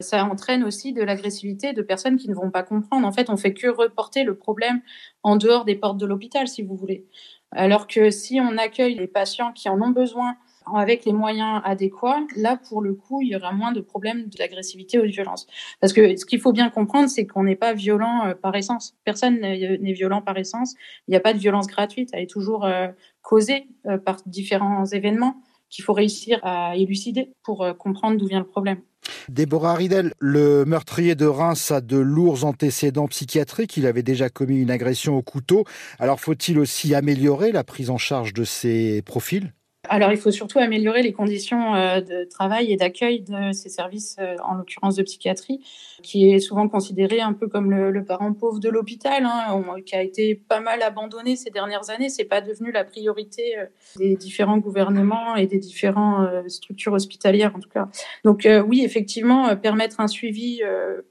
ça 0.01 0.25
entraîne 0.25 0.65
aussi 0.65 0.93
de 0.93 1.03
l'agressivité 1.03 1.73
de 1.73 1.83
personnes 1.83 2.17
qui 2.17 2.29
ne 2.29 2.35
vont 2.35 2.51
pas 2.51 2.63
comprendre. 2.63 3.07
En 3.07 3.13
fait, 3.13 3.29
on 3.31 3.37
fait 3.37 3.53
que 3.53 3.69
reporter 3.69 4.25
le 4.25 4.35
problème 4.35 4.81
en 5.23 5.37
dehors 5.37 5.65
des 5.65 5.75
portes 5.77 5.99
de 5.99 6.07
l'hôpital, 6.07 6.49
si 6.49 6.63
vous 6.63 6.75
voulez. 6.75 7.07
Alors 7.53 7.87
que 7.87 8.11
si 8.11 8.41
on 8.41 8.57
accueille 8.57 8.95
les 8.95 9.07
patients 9.07 9.53
qui 9.53 9.69
en 9.69 9.81
ont 9.83 9.91
besoin 9.91 10.37
avec 10.75 11.05
les 11.05 11.13
moyens 11.13 11.61
adéquats, 11.65 12.21
là, 12.37 12.59
pour 12.69 12.81
le 12.83 12.95
coup, 12.95 13.23
il 13.23 13.29
y 13.29 13.37
aura 13.37 13.53
moins 13.53 13.73
de 13.73 13.81
problèmes 13.81 14.27
d'agressivité 14.29 14.99
ou 14.99 15.03
de 15.03 15.09
violence. 15.09 15.47
Parce 15.81 15.93
que 15.93 16.17
ce 16.17 16.25
qu'il 16.25 16.41
faut 16.41 16.53
bien 16.53 16.71
comprendre, 16.71 17.09
c'est 17.09 17.27
qu'on 17.27 17.45
n'est 17.45 17.57
pas 17.57 17.73
violent 17.73 18.27
euh, 18.27 18.35
par 18.35 18.55
essence. 18.55 18.97
Personne 19.05 19.41
n'est 19.41 19.93
violent 19.93 20.23
par 20.23 20.37
essence. 20.37 20.75
Il 21.09 21.13
n'y 21.13 21.17
a 21.17 21.21
pas 21.21 21.33
de 21.33 21.39
violence 21.39 21.67
gratuite. 21.67 22.11
Elle 22.13 22.25
est 22.25 22.31
toujours 22.31 22.65
euh, 22.65 22.89
causée 23.23 23.67
euh, 23.87 23.99
par 23.99 24.19
différents 24.27 24.85
événements 24.87 25.37
qu'il 25.69 25.85
faut 25.85 25.93
réussir 25.93 26.41
à 26.43 26.75
élucider 26.77 27.33
pour 27.45 27.65
comprendre 27.79 28.17
d'où 28.19 28.27
vient 28.27 28.41
le 28.41 28.47
problème. 28.47 28.81
Déborah 29.29 29.75
Ridel, 29.75 30.13
le 30.19 30.65
meurtrier 30.65 31.15
de 31.15 31.27
Reims 31.27 31.71
a 31.71 31.81
de 31.81 31.97
lourds 31.97 32.45
antécédents 32.45 33.07
psychiatriques. 33.07 33.77
Il 33.77 33.87
avait 33.87 34.03
déjà 34.03 34.29
commis 34.29 34.61
une 34.61 34.71
agression 34.71 35.17
au 35.17 35.23
couteau. 35.23 35.65
Alors 36.01 36.21
faut-il 36.21 36.59
aussi 36.59 36.95
améliorer 36.95 37.53
la 37.53 37.63
prise 37.63 37.91
en 37.91 37.99
charge 37.99 38.35
de 38.35 38.45
ces 38.45 39.03
profils? 39.03 39.53
Alors, 39.91 40.13
il 40.13 40.19
faut 40.19 40.31
surtout 40.31 40.61
améliorer 40.61 41.03
les 41.03 41.13
conditions 41.13 41.75
euh, 41.75 42.01
de 42.01 42.23
travail 42.23 42.71
et 42.71 42.77
d'accueil 42.77 43.23
de 43.23 43.51
ces 43.51 43.69
services, 43.69 44.15
euh, 44.21 44.37
en 44.45 44.55
l'occurrence 44.55 44.95
de 44.95 45.03
psychiatrie, 45.03 45.59
qui 46.05 46.31
est 46.31 46.39
souvent 46.39 46.69
considéré 46.69 47.21
un 47.21 47.33
peu 47.33 47.49
comme 47.49 47.73
le, 47.73 48.05
parent 48.05 48.33
pauvre 48.33 48.61
de 48.61 48.69
l'hôpital, 48.69 49.25
hein, 49.25 49.65
qui 49.85 49.97
a 49.97 50.03
été 50.03 50.37
pas 50.37 50.61
mal 50.61 50.81
abandonné 50.83 51.35
ces 51.35 51.51
dernières 51.51 51.91
années. 51.91 52.09
C'est 52.09 52.25
pas 52.25 52.41
devenu 52.41 52.71
la 52.71 52.85
priorité 52.85 53.59
euh, 53.59 53.67
des 53.97 54.15
différents 54.15 54.59
gouvernements 54.59 55.35
et 55.35 55.49
des 55.49 55.59
différentes 55.59 56.49
structures 56.49 56.93
hospitalières, 56.93 57.57
en 57.57 57.59
tout 57.59 57.69
cas. 57.69 57.89
Donc, 58.23 58.49
oui, 58.69 58.85
effectivement, 58.85 59.57
permettre 59.57 59.99
un 59.99 60.07
suivi 60.07 60.61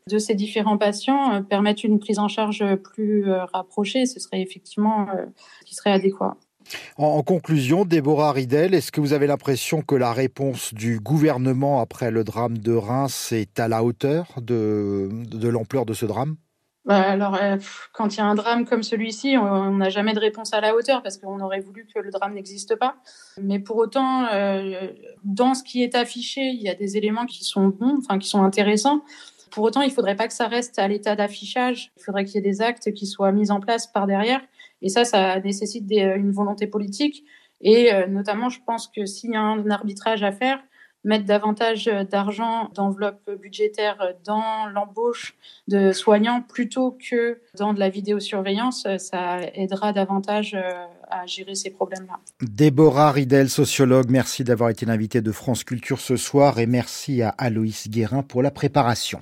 de 0.09 0.17
ces 0.19 0.35
différents 0.35 0.77
patients, 0.77 1.43
permettre 1.43 1.83
une 1.83 1.99
prise 1.99 2.19
en 2.19 2.29
charge 2.29 2.63
plus 2.77 3.29
rapprochée, 3.51 4.05
ce 4.05 4.21
serait 4.21 4.41
effectivement 4.41 5.07
qui 5.65 5.75
serait 5.75 5.91
adéquat. 5.91 6.37
En, 6.97 7.23
conclusion, 7.23 7.85
Déborah 7.85 8.31
Ridel, 8.31 8.73
est-ce 8.73 8.91
que 8.91 9.01
vous 9.01 9.13
avez 9.13 9.27
l'impression 9.27 9.81
que 9.81 9.95
la 9.95 10.13
réponse 10.13 10.73
du 10.73 10.99
gouvernement 10.99 11.81
après 11.81 12.11
le 12.11 12.23
drame 12.23 12.57
de 12.57 12.73
Reims 12.73 13.31
est 13.31 13.59
à 13.59 13.67
la 13.67 13.83
hauteur 13.83 14.27
de, 14.41 15.09
l'ampleur 15.47 15.85
de 15.85 15.93
ce 15.93 16.05
drame? 16.05 16.35
Bah, 16.85 17.01
alors, 17.01 17.35
euh, 17.35 17.57
quand 17.93 18.15
il 18.15 18.17
y 18.17 18.21
a 18.21 18.25
un 18.25 18.35
drame 18.35 18.65
comme 18.65 18.83
celui-ci, 18.83 19.35
on 19.37 19.75
n'a 19.75 19.89
jamais 19.89 20.13
de 20.13 20.19
réponse 20.19 20.53
à 20.53 20.61
la 20.61 20.75
hauteur 20.75 21.03
parce 21.03 21.17
qu'on 21.17 21.39
aurait 21.39 21.59
voulu 21.59 21.87
que 21.93 21.99
le 21.99 22.09
drame 22.09 22.33
n'existe 22.33 22.75
pas. 22.75 22.95
Mais 23.41 23.59
pour 23.59 23.77
autant, 23.77 24.25
euh, 24.25 24.91
dans 25.23 25.53
ce 25.53 25.63
qui 25.63 25.83
est 25.83 25.95
affiché, 25.95 26.41
il 26.41 26.61
y 26.61 26.69
a 26.69 26.75
des 26.75 26.97
éléments 26.97 27.25
qui 27.25 27.43
sont 27.43 27.67
bons, 27.67 27.97
enfin 27.99 28.17
qui 28.17 28.27
sont 28.27 28.43
intéressants. 28.43 29.03
Pour 29.51 29.63
autant, 29.63 29.81
il 29.81 29.91
faudrait 29.91 30.15
pas 30.15 30.27
que 30.27 30.33
ça 30.33 30.47
reste 30.47 30.79
à 30.79 30.87
l'état 30.87 31.15
d'affichage. 31.15 31.91
Il 31.97 32.03
faudrait 32.03 32.25
qu'il 32.25 32.35
y 32.35 32.37
ait 32.37 32.49
des 32.49 32.61
actes 32.61 32.93
qui 32.93 33.05
soient 33.05 33.31
mis 33.31 33.51
en 33.51 33.59
place 33.59 33.87
par 33.87 34.07
derrière 34.07 34.41
et 34.81 34.89
ça, 34.89 35.05
ça 35.05 35.39
nécessite 35.39 35.89
une 35.89 36.31
volonté 36.31 36.67
politique. 36.67 37.25
Et 37.61 37.93
euh, 37.93 38.07
notamment, 38.07 38.49
je 38.49 38.59
pense 38.65 38.87
que 38.87 39.05
s'il 39.05 39.31
y 39.31 39.35
a 39.35 39.41
un 39.41 39.69
arbitrage 39.69 40.23
à 40.23 40.31
faire, 40.31 40.59
mettre 41.03 41.25
davantage 41.25 41.85
d'argent, 42.09 42.69
d'enveloppe 42.75 43.29
budgétaire 43.39 44.15
dans 44.25 44.67
l'embauche 44.67 45.37
de 45.67 45.91
soignants 45.91 46.41
plutôt 46.41 46.91
que 46.91 47.39
dans 47.57 47.73
de 47.73 47.79
la 47.79 47.89
vidéosurveillance, 47.89 48.85
ça 48.97 49.39
aidera 49.53 49.93
davantage 49.93 50.55
euh, 50.55 50.85
à 51.09 51.25
gérer 51.25 51.55
ces 51.55 51.69
problèmes-là. 51.69 52.19
Déborah 52.41 53.11
Ridel, 53.11 53.49
sociologue, 53.49 54.09
merci 54.09 54.43
d'avoir 54.43 54.69
été 54.69 54.85
l'invitée 54.85 55.21
de 55.21 55.31
France 55.31 55.63
Culture 55.63 55.99
ce 55.99 56.15
soir 56.15 56.59
et 56.59 56.65
merci 56.65 57.21
à 57.21 57.29
Aloïs 57.29 57.89
Guérin 57.89 58.23
pour 58.23 58.43
la 58.43 58.51
préparation. 58.51 59.19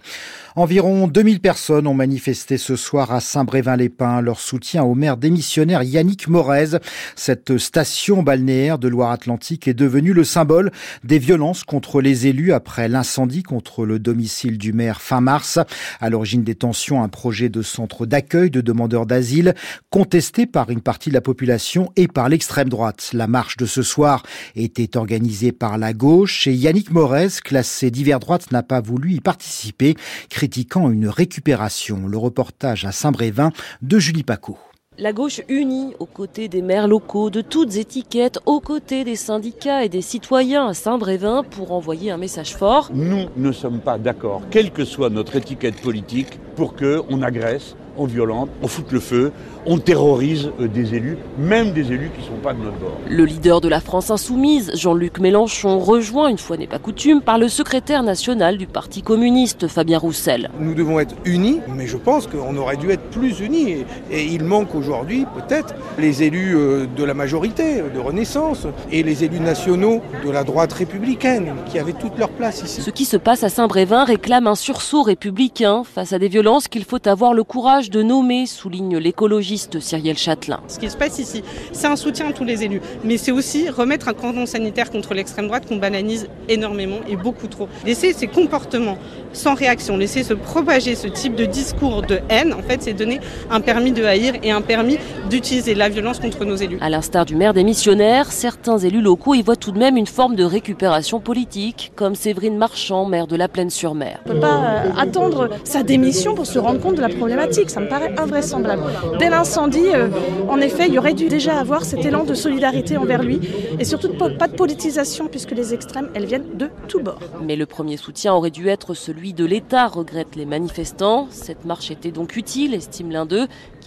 Environ 0.55 1.07
2000 1.07 1.39
personnes 1.39 1.87
ont 1.87 1.93
manifesté 1.93 2.57
ce 2.57 2.75
soir 2.75 3.11
à 3.11 3.19
Saint-Brévin-les-Pins 3.19 4.21
leur 4.21 4.39
soutien 4.39 4.83
au 4.83 4.95
maire 4.95 5.15
démissionnaire 5.15 5.83
Yannick 5.83 6.27
Morez. 6.27 6.79
Cette 7.15 7.57
station 7.59 8.23
balnéaire 8.23 8.79
de 8.79 8.87
Loire-Atlantique 8.87 9.67
est 9.67 9.73
devenue 9.75 10.13
le 10.13 10.23
symbole 10.23 10.71
des 11.03 11.19
violences 11.19 11.63
contre 11.63 12.01
les 12.01 12.27
élus 12.27 12.53
après 12.53 12.87
l'incendie 12.87 13.43
contre 13.43 13.85
le 13.85 13.99
domicile 13.99 14.57
du 14.57 14.73
maire 14.73 14.99
fin 14.99 15.21
mars. 15.21 15.59
À 15.99 16.09
l'origine 16.09 16.43
des 16.43 16.55
tensions, 16.55 17.03
un 17.03 17.09
projet 17.09 17.49
de 17.49 17.61
centre 17.61 18.05
d'accueil 18.05 18.49
de 18.49 18.61
demandeurs 18.61 19.05
d'asile 19.05 19.53
contesté 19.91 20.47
par 20.47 20.71
une 20.71 20.81
partie 20.81 21.09
de 21.09 21.13
la 21.13 21.21
population 21.21 21.76
et 21.95 22.07
par 22.07 22.29
l'extrême 22.29 22.69
droite. 22.69 23.11
La 23.13 23.27
marche 23.27 23.57
de 23.57 23.65
ce 23.65 23.81
soir 23.81 24.23
était 24.55 24.97
organisée 24.97 25.51
par 25.51 25.77
la 25.77 25.93
gauche 25.93 26.47
et 26.47 26.53
Yannick 26.53 26.91
Morez, 26.91 27.29
classé 27.43 27.91
divers 27.91 28.19
droite, 28.19 28.51
n'a 28.51 28.63
pas 28.63 28.81
voulu 28.81 29.13
y 29.13 29.19
participer 29.19 29.95
critiquant 30.29 30.89
une 30.89 31.07
récupération. 31.07 32.07
Le 32.07 32.17
reportage 32.17 32.85
à 32.85 32.91
Saint-Brévin 32.91 33.51
de 33.81 33.99
Julie 33.99 34.23
Paco. 34.23 34.57
La 34.99 35.13
gauche 35.13 35.41
unie 35.47 35.93
aux 35.99 36.07
côtés 36.07 36.47
des 36.47 36.63
maires 36.63 36.87
locaux, 36.87 37.29
de 37.29 37.41
toutes 37.41 37.75
étiquettes, 37.75 38.39
aux 38.47 38.59
côtés 38.59 39.03
des 39.03 39.15
syndicats 39.15 39.85
et 39.85 39.89
des 39.89 40.01
citoyens 40.01 40.69
à 40.69 40.73
Saint-Brévin 40.73 41.43
pour 41.43 41.71
envoyer 41.71 42.09
un 42.09 42.17
message 42.17 42.55
fort. 42.55 42.89
Nous 42.91 43.27
ne 43.37 43.51
sommes 43.51 43.79
pas 43.79 43.99
d'accord, 43.99 44.41
quelle 44.49 44.71
que 44.71 44.85
soit 44.85 45.11
notre 45.11 45.35
étiquette 45.35 45.79
politique, 45.81 46.39
pour 46.55 46.75
qu'on 46.75 47.21
agresse, 47.21 47.75
on 47.97 48.05
violente, 48.05 48.49
on 48.61 48.67
fout 48.67 48.91
le 48.91 48.99
feu, 48.99 49.31
on 49.65 49.77
terrorise 49.77 50.51
euh, 50.59 50.67
des 50.67 50.95
élus, 50.95 51.17
même 51.37 51.71
des 51.71 51.91
élus 51.91 52.09
qui 52.15 52.21
ne 52.21 52.27
sont 52.27 52.41
pas 52.41 52.53
de 52.53 52.59
notre 52.59 52.77
bord. 52.77 52.97
Le 53.09 53.25
leader 53.25 53.61
de 53.61 53.67
la 53.67 53.79
France 53.79 54.09
insoumise, 54.09 54.71
Jean-Luc 54.75 55.19
Mélenchon, 55.19 55.79
rejoint, 55.79 56.29
une 56.29 56.37
fois 56.37 56.57
n'est 56.57 56.67
pas 56.67 56.79
coutume, 56.79 57.21
par 57.21 57.37
le 57.37 57.49
secrétaire 57.49 58.03
national 58.03 58.57
du 58.57 58.67
Parti 58.67 59.01
communiste, 59.01 59.67
Fabien 59.67 59.97
Roussel. 59.97 60.49
Nous 60.59 60.73
devons 60.73 60.99
être 60.99 61.15
unis, 61.25 61.59
mais 61.75 61.87
je 61.87 61.97
pense 61.97 62.27
qu'on 62.27 62.55
aurait 62.57 62.77
dû 62.77 62.89
être 62.91 63.09
plus 63.09 63.39
unis. 63.39 63.85
Et, 64.11 64.25
il 64.27 64.43
manque 64.43 64.75
aujourd'hui 64.75 65.25
peut-être 65.35 65.73
les 65.97 66.23
élus 66.23 66.55
euh, 66.55 66.85
de 66.85 67.03
la 67.03 67.13
majorité, 67.13 67.81
de 67.93 67.99
Renaissance, 67.99 68.67
et 68.91 69.03
les 69.03 69.23
élus 69.23 69.39
nationaux 69.39 70.01
de 70.25 70.31
la 70.31 70.43
droite 70.43 70.73
républicaine, 70.73 71.55
qui 71.65 71.79
avaient 71.79 71.93
toute 71.93 72.17
leur 72.17 72.29
place 72.29 72.61
ici. 72.63 72.81
Ce 72.81 72.89
qui 72.89 73.05
se 73.05 73.17
passe 73.17 73.43
à 73.43 73.49
Saint-Brévin 73.49 74.03
réclame 74.03 74.47
un 74.47 74.55
sursaut 74.55 75.01
républicain 75.01 75.83
face 75.83 76.13
à 76.13 76.19
des 76.19 76.27
violences 76.27 76.67
qu'il 76.67 76.83
faut 76.83 77.05
avoir 77.07 77.33
le 77.33 77.43
courage 77.43 77.86
de 77.89 78.01
nommer, 78.01 78.45
souligne 78.45 78.97
l'écologiste 78.97 79.79
Cyrielle 79.79 80.17
Châtelain. 80.17 80.59
Ce 80.67 80.79
qui 80.79 80.89
se 80.89 80.97
passe 80.97 81.19
ici, 81.19 81.43
c'est 81.71 81.87
un 81.87 81.95
soutien 81.95 82.27
à 82.27 82.33
tous 82.33 82.43
les 82.43 82.63
élus, 82.63 82.81
mais 83.03 83.17
c'est 83.17 83.31
aussi 83.31 83.69
remettre 83.69 84.07
un 84.07 84.13
cordon 84.13 84.45
sanitaire 84.45 84.91
contre 84.91 85.13
l'extrême 85.13 85.47
droite 85.47 85.67
qu'on 85.67 85.77
banalise 85.77 86.27
énormément 86.49 86.99
et 87.07 87.15
beaucoup 87.15 87.47
trop. 87.47 87.67
Laisser 87.85 88.13
ces 88.13 88.27
comportements 88.27 88.97
sans 89.33 89.53
réaction, 89.53 89.97
laisser 89.97 90.23
se 90.23 90.33
propager 90.33 90.95
ce 90.95 91.07
type 91.07 91.35
de 91.35 91.45
discours 91.45 92.01
de 92.01 92.19
haine, 92.29 92.53
en 92.53 92.61
fait, 92.61 92.81
c'est 92.81 92.93
donner 92.93 93.19
un 93.51 93.61
permis 93.61 93.91
de 93.91 94.03
haïr 94.03 94.33
et 94.43 94.51
un 94.51 94.61
permis 94.61 94.97
d'utiliser 95.29 95.75
la 95.75 95.89
violence 95.89 96.19
contre 96.19 96.45
nos 96.45 96.55
élus. 96.55 96.77
À 96.81 96.89
l'instar 96.89 97.25
du 97.25 97.35
maire 97.35 97.53
des 97.53 97.63
missionnaires, 97.63 98.31
certains 98.31 98.77
élus 98.77 99.01
locaux 99.01 99.35
y 99.35 99.41
voient 99.41 99.55
tout 99.55 99.71
de 99.71 99.79
même 99.79 99.97
une 99.97 100.07
forme 100.07 100.35
de 100.35 100.43
récupération 100.43 101.19
politique, 101.19 101.91
comme 101.95 102.15
Séverine 102.15 102.57
Marchand, 102.57 103.05
maire 103.05 103.27
de 103.27 103.35
la 103.35 103.47
Plaine-sur-Mer. 103.47 104.19
On 104.25 104.29
ne 104.29 104.33
peut 104.33 104.39
pas 104.39 104.57
euh, 104.57 104.89
attendre 104.97 105.49
sa 105.63 105.83
démission 105.83 106.35
pour 106.35 106.45
se 106.45 106.59
rendre 106.59 106.79
compte 106.79 106.95
de 106.95 107.01
la 107.01 107.09
problématique, 107.09 107.69
ça 107.77 107.83
me 107.83 107.89
paraît 107.89 108.15
invraisemblable. 108.17 108.81
Dès 109.19 109.29
l'incendie, 109.29 109.93
euh, 109.93 110.09
en 110.49 110.59
effet, 110.59 110.87
il 110.87 110.95
y 110.95 110.97
aurait 110.97 111.13
dû 111.13 111.27
déjà 111.27 111.59
avoir 111.59 111.85
cet 111.85 112.03
élan 112.03 112.23
de 112.23 112.33
solidarité 112.33 112.97
envers 112.97 113.21
lui 113.21 113.39
et 113.77 113.85
surtout 113.85 114.13
pas 114.17 114.47
de 114.47 114.55
politisation 114.55 115.27
puisque 115.27 115.51
les 115.51 115.75
extrêmes, 115.75 116.09
elles 116.15 116.25
viennent 116.25 116.57
de 116.57 116.71
tous 116.87 117.01
bords. 117.01 117.19
Mais 117.39 117.55
le 117.55 117.67
premier 117.67 117.97
soutien 117.97 118.33
aurait 118.33 118.49
dû 118.49 118.67
être 118.67 118.95
celui 118.95 119.33
de 119.33 119.45
l'État, 119.45 119.85
regrettent 119.85 120.35
les 120.35 120.47
manifestants. 120.47 121.27
Cette 121.29 121.65
marche 121.65 121.91
était 121.91 122.09
donc 122.09 122.35
utile, 122.35 122.73
estime 122.73 123.11
l'un 123.11 123.27
d'eux, 123.27 123.45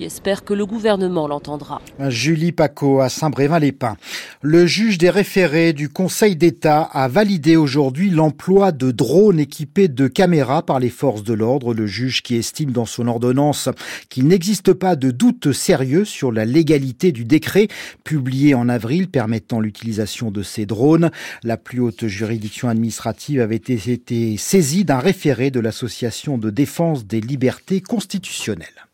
qui 0.09 0.45
que 0.47 0.55
le 0.55 0.65
gouvernement 0.65 1.29
l'entendra. 1.29 1.83
Julie 2.09 2.53
Paco 2.53 3.01
à 3.01 3.11
Saint-Brévin-les-Pins. 3.11 3.99
Le 4.41 4.67
juge 4.67 4.97
des 4.97 5.11
référés 5.11 5.75
du 5.75 5.91
Conseil 5.91 6.37
d'État 6.37 6.83
a 6.83 7.07
validé 7.07 7.57
aujourd'hui 7.57 8.09
l'emploi 8.09 8.73
de 8.73 8.93
drones 8.93 9.39
équipés 9.39 9.89
de 9.89 10.09
caméras 10.09 10.63
par 10.63 10.81
les 10.81 10.89
forces 10.89 11.23
de 11.23 11.35
l'ordre. 11.35 11.75
Le 11.75 11.87
juge 11.87 12.23
qui 12.23 12.37
estime 12.37 12.71
dans 12.71 12.87
son 12.87 13.09
ordonnance 13.09 13.69
qu'il 14.09 14.27
n'existe 14.27 14.73
pas 14.73 14.97
de 14.97 15.11
doute 15.11 15.53
sérieux 15.53 16.07
sur 16.07 16.33
la 16.33 16.47
légalité 16.47 17.13
du 17.13 17.27
décret 17.27 17.69
publié 18.03 18.55
en 18.55 18.71
avril 18.71 19.09
permettant 19.09 19.61
l'utilisation 19.61 20.31
de 20.31 20.43
ces 20.43 20.65
drones. 20.65 21.11
La 21.43 21.59
plus 21.59 21.81
haute 21.81 22.07
juridiction 22.07 22.71
administrative 22.71 23.43
avait 23.43 23.57
été 23.57 24.37
saisie 24.39 24.85
d'un 24.85 24.99
référé 24.99 25.51
de 25.51 25.61
l'Association 25.61 26.39
de 26.39 26.49
défense 26.49 27.07
des 27.07 27.21
libertés 27.21 27.83
constitutionnelles. 27.83 28.90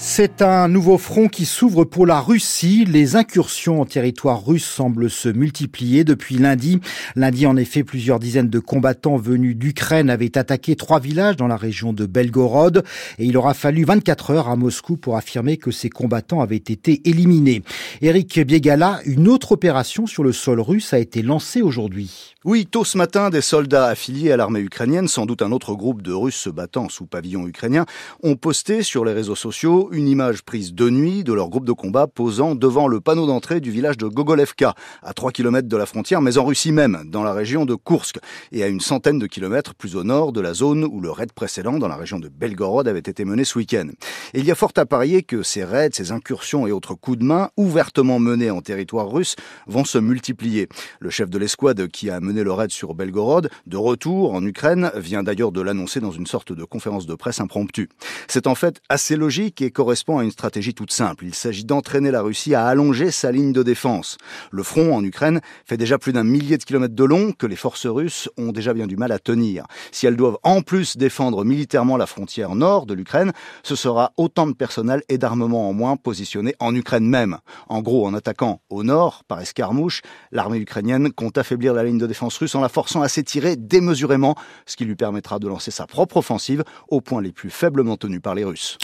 C'est 0.00 0.42
un 0.42 0.68
nouveau 0.68 0.96
front 0.96 1.26
qui 1.26 1.44
s'ouvre 1.44 1.82
pour 1.82 2.06
la 2.06 2.20
Russie. 2.20 2.84
Les 2.84 3.16
incursions 3.16 3.80
en 3.80 3.84
territoire 3.84 4.46
russe 4.46 4.64
semblent 4.64 5.10
se 5.10 5.28
multiplier 5.28 6.04
depuis 6.04 6.36
lundi. 6.36 6.78
Lundi, 7.16 7.46
en 7.46 7.56
effet, 7.56 7.82
plusieurs 7.82 8.20
dizaines 8.20 8.48
de 8.48 8.60
combattants 8.60 9.16
venus 9.16 9.56
d'Ukraine 9.56 10.08
avaient 10.08 10.38
attaqué 10.38 10.76
trois 10.76 11.00
villages 11.00 11.34
dans 11.34 11.48
la 11.48 11.56
région 11.56 11.92
de 11.92 12.06
Belgorod 12.06 12.84
et 13.18 13.24
il 13.24 13.36
aura 13.36 13.54
fallu 13.54 13.82
24 13.82 14.30
heures 14.30 14.48
à 14.48 14.54
Moscou 14.54 14.96
pour 14.96 15.16
affirmer 15.16 15.56
que 15.56 15.72
ces 15.72 15.90
combattants 15.90 16.42
avaient 16.42 16.56
été 16.56 17.02
éliminés. 17.04 17.64
Eric 18.00 18.38
Biegala, 18.38 19.00
une 19.04 19.26
autre 19.26 19.50
opération 19.50 20.06
sur 20.06 20.22
le 20.22 20.32
sol 20.32 20.60
russe 20.60 20.92
a 20.92 21.00
été 21.00 21.22
lancée 21.22 21.60
aujourd'hui. 21.60 22.36
Oui, 22.44 22.66
tôt 22.66 22.84
ce 22.84 22.96
matin, 22.96 23.30
des 23.30 23.40
soldats 23.40 23.86
affiliés 23.86 24.30
à 24.30 24.36
l'armée 24.36 24.60
ukrainienne, 24.60 25.08
sans 25.08 25.26
doute 25.26 25.42
un 25.42 25.50
autre 25.50 25.74
groupe 25.74 26.02
de 26.02 26.12
Russes 26.12 26.36
se 26.36 26.50
battant 26.50 26.88
sous 26.88 27.04
pavillon 27.04 27.48
ukrainien, 27.48 27.84
ont 28.22 28.36
posté 28.36 28.84
sur 28.84 29.04
les 29.04 29.12
réseaux 29.12 29.34
sociaux 29.34 29.87
une 29.92 30.08
image 30.08 30.42
prise 30.42 30.74
de 30.74 30.90
nuit 30.90 31.24
de 31.24 31.32
leur 31.32 31.48
groupe 31.48 31.64
de 31.64 31.72
combat 31.72 32.06
posant 32.06 32.54
devant 32.54 32.88
le 32.88 33.00
panneau 33.00 33.26
d'entrée 33.26 33.60
du 33.60 33.70
village 33.70 33.96
de 33.96 34.06
Gogolevka, 34.06 34.74
à 35.02 35.12
3 35.12 35.32
km 35.32 35.68
de 35.68 35.76
la 35.76 35.86
frontière, 35.86 36.20
mais 36.20 36.38
en 36.38 36.44
Russie 36.44 36.72
même, 36.72 37.02
dans 37.06 37.22
la 37.22 37.32
région 37.32 37.64
de 37.64 37.74
Kursk, 37.74 38.18
et 38.52 38.62
à 38.62 38.68
une 38.68 38.80
centaine 38.80 39.18
de 39.18 39.26
kilomètres 39.26 39.74
plus 39.74 39.96
au 39.96 40.04
nord 40.04 40.32
de 40.32 40.40
la 40.40 40.54
zone 40.54 40.84
où 40.84 41.00
le 41.00 41.10
raid 41.10 41.32
précédent, 41.32 41.78
dans 41.78 41.88
la 41.88 41.96
région 41.96 42.18
de 42.18 42.28
Belgorod, 42.28 42.88
avait 42.88 42.98
été 42.98 43.24
mené 43.24 43.44
ce 43.44 43.58
week-end. 43.58 43.88
Il 44.34 44.44
y 44.44 44.50
a 44.50 44.54
fort 44.54 44.72
à 44.76 44.86
parier 44.86 45.22
que 45.22 45.42
ces 45.42 45.64
raids, 45.64 45.90
ces 45.92 46.12
incursions 46.12 46.66
et 46.66 46.72
autres 46.72 46.94
coups 46.94 47.18
de 47.18 47.24
main, 47.24 47.50
ouvertement 47.56 48.18
menés 48.18 48.50
en 48.50 48.60
territoire 48.60 49.10
russe, 49.10 49.36
vont 49.66 49.84
se 49.84 49.98
multiplier. 49.98 50.68
Le 51.00 51.10
chef 51.10 51.30
de 51.30 51.38
l'escouade 51.38 51.88
qui 51.88 52.10
a 52.10 52.20
mené 52.20 52.44
le 52.44 52.52
raid 52.52 52.70
sur 52.70 52.94
Belgorod, 52.94 53.50
de 53.66 53.76
retour 53.76 54.34
en 54.34 54.44
Ukraine, 54.44 54.90
vient 54.96 55.22
d'ailleurs 55.22 55.52
de 55.52 55.60
l'annoncer 55.60 56.00
dans 56.00 56.12
une 56.12 56.26
sorte 56.26 56.52
de 56.52 56.64
conférence 56.64 57.06
de 57.06 57.14
presse 57.14 57.40
impromptue. 57.40 57.88
C'est 58.26 58.46
en 58.46 58.54
fait 58.54 58.80
assez 58.88 59.16
logique 59.16 59.62
et 59.62 59.70
correspond 59.78 60.18
à 60.18 60.24
une 60.24 60.32
stratégie 60.32 60.74
toute 60.74 60.92
simple. 60.92 61.24
Il 61.24 61.36
s'agit 61.36 61.64
d'entraîner 61.64 62.10
la 62.10 62.20
Russie 62.20 62.52
à 62.52 62.66
allonger 62.66 63.12
sa 63.12 63.30
ligne 63.30 63.52
de 63.52 63.62
défense. 63.62 64.18
Le 64.50 64.64
front 64.64 64.92
en 64.92 65.04
Ukraine 65.04 65.40
fait 65.66 65.76
déjà 65.76 65.98
plus 65.98 66.12
d'un 66.12 66.24
millier 66.24 66.58
de 66.58 66.64
kilomètres 66.64 66.96
de 66.96 67.04
long 67.04 67.30
que 67.30 67.46
les 67.46 67.54
forces 67.54 67.86
russes 67.86 68.28
ont 68.36 68.50
déjà 68.50 68.74
bien 68.74 68.88
du 68.88 68.96
mal 68.96 69.12
à 69.12 69.20
tenir. 69.20 69.66
Si 69.92 70.08
elles 70.08 70.16
doivent 70.16 70.38
en 70.42 70.62
plus 70.62 70.96
défendre 70.96 71.44
militairement 71.44 71.96
la 71.96 72.06
frontière 72.06 72.56
nord 72.56 72.86
de 72.86 72.94
l'Ukraine, 72.94 73.30
ce 73.62 73.76
sera 73.76 74.10
autant 74.16 74.48
de 74.48 74.52
personnel 74.52 75.04
et 75.08 75.16
d'armement 75.16 75.68
en 75.68 75.72
moins 75.72 75.96
positionnés 75.96 76.56
en 76.58 76.74
Ukraine 76.74 77.06
même. 77.06 77.38
En 77.68 77.80
gros, 77.80 78.04
en 78.04 78.14
attaquant 78.14 78.60
au 78.70 78.82
nord, 78.82 79.22
par 79.28 79.40
escarmouche, 79.40 80.02
l'armée 80.32 80.58
ukrainienne 80.58 81.12
compte 81.12 81.38
affaiblir 81.38 81.72
la 81.72 81.84
ligne 81.84 81.98
de 81.98 82.06
défense 82.08 82.36
russe 82.38 82.56
en 82.56 82.60
la 82.60 82.68
forçant 82.68 83.02
à 83.02 83.08
s'étirer 83.08 83.54
démesurément, 83.54 84.34
ce 84.66 84.74
qui 84.74 84.86
lui 84.86 84.96
permettra 84.96 85.38
de 85.38 85.46
lancer 85.46 85.70
sa 85.70 85.86
propre 85.86 86.16
offensive 86.16 86.64
aux 86.88 87.00
points 87.00 87.22
les 87.22 87.30
plus 87.30 87.50
faiblement 87.50 87.96
tenus 87.96 88.20
par 88.20 88.34
les 88.34 88.42
Russes. 88.42 88.76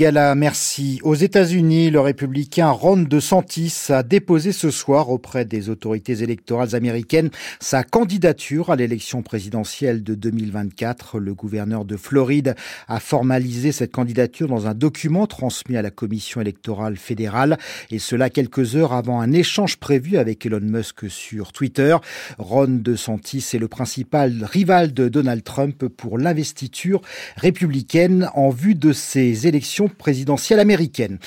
Biegala, 0.00 0.34
merci. 0.34 0.98
Aux 1.02 1.14
États-Unis, 1.14 1.90
le 1.90 2.00
républicain 2.00 2.70
Ron 2.70 3.02
DeSantis 3.02 3.74
a 3.90 4.02
déposé 4.02 4.50
ce 4.52 4.70
soir 4.70 5.10
auprès 5.10 5.44
des 5.44 5.68
autorités 5.68 6.22
électorales 6.22 6.74
américaines 6.74 7.28
sa 7.58 7.84
candidature 7.84 8.70
à 8.70 8.76
l'élection 8.76 9.20
présidentielle 9.20 10.02
de 10.02 10.14
2024. 10.14 11.18
Le 11.18 11.34
gouverneur 11.34 11.84
de 11.84 11.98
Floride 11.98 12.54
a 12.88 12.98
formalisé 12.98 13.72
cette 13.72 13.92
candidature 13.92 14.48
dans 14.48 14.66
un 14.66 14.72
document 14.72 15.26
transmis 15.26 15.76
à 15.76 15.82
la 15.82 15.90
commission 15.90 16.40
électorale 16.40 16.96
fédérale 16.96 17.58
et 17.90 17.98
cela 17.98 18.30
quelques 18.30 18.76
heures 18.76 18.94
avant 18.94 19.20
un 19.20 19.32
échange 19.32 19.76
prévu 19.76 20.16
avec 20.16 20.46
Elon 20.46 20.60
Musk 20.62 21.10
sur 21.10 21.52
Twitter. 21.52 21.94
Ron 22.38 22.80
DeSantis 22.80 23.44
est 23.52 23.58
le 23.58 23.68
principal 23.68 24.48
rival 24.50 24.94
de 24.94 25.10
Donald 25.10 25.44
Trump 25.44 25.88
pour 25.88 26.16
l'investiture 26.16 27.02
républicaine 27.36 28.30
en 28.32 28.48
vue 28.48 28.74
de 28.74 28.94
ces 28.94 29.46
élections 29.46 29.89
présidentielle 29.96 30.60
américaine. 30.60 31.18